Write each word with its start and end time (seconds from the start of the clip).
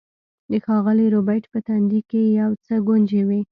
د 0.51 0.53
ښاغلي 0.65 1.07
ربیټ 1.15 1.43
په 1.53 1.59
تندي 1.67 2.01
کې 2.09 2.21
یو 2.41 2.51
څه 2.65 2.73
ګونځې 2.87 3.21
وې 3.27 3.41